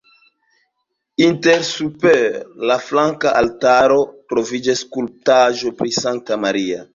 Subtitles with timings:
[1.25, 2.17] Interne super
[2.71, 4.01] la flanka altaro
[4.33, 6.83] troviĝas skulptaĵo pri Sankta Maria.